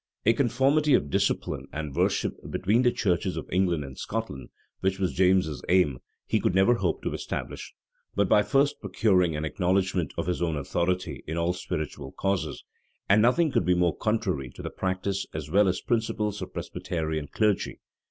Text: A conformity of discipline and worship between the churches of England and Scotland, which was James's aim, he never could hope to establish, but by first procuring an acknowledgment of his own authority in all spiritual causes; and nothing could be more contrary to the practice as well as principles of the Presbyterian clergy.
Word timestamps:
A 0.25 0.33
conformity 0.33 0.95
of 0.95 1.11
discipline 1.11 1.67
and 1.71 1.95
worship 1.95 2.33
between 2.49 2.81
the 2.81 2.91
churches 2.91 3.37
of 3.37 3.47
England 3.51 3.83
and 3.83 3.95
Scotland, 3.99 4.49
which 4.79 4.97
was 4.97 5.13
James's 5.13 5.61
aim, 5.69 5.99
he 6.25 6.39
never 6.39 6.73
could 6.73 6.81
hope 6.81 7.03
to 7.03 7.13
establish, 7.13 7.75
but 8.15 8.27
by 8.27 8.41
first 8.41 8.81
procuring 8.81 9.35
an 9.35 9.45
acknowledgment 9.45 10.11
of 10.17 10.25
his 10.25 10.41
own 10.41 10.55
authority 10.57 11.23
in 11.27 11.37
all 11.37 11.53
spiritual 11.53 12.13
causes; 12.13 12.63
and 13.07 13.21
nothing 13.21 13.51
could 13.51 13.63
be 13.63 13.75
more 13.75 13.95
contrary 13.95 14.49
to 14.55 14.63
the 14.63 14.71
practice 14.71 15.27
as 15.35 15.51
well 15.51 15.67
as 15.67 15.81
principles 15.81 16.41
of 16.41 16.49
the 16.49 16.53
Presbyterian 16.53 17.27
clergy. 17.27 17.79